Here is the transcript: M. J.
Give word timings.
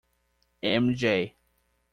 M. 0.63 0.95
J. 0.95 1.35